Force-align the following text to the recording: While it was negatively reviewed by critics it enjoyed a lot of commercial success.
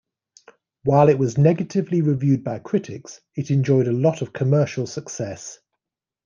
While 0.83 1.09
it 1.09 1.19
was 1.19 1.37
negatively 1.37 2.01
reviewed 2.01 2.43
by 2.43 2.57
critics 2.57 3.21
it 3.35 3.51
enjoyed 3.51 3.87
a 3.87 3.91
lot 3.91 4.23
of 4.23 4.33
commercial 4.33 4.87
success. 4.87 5.59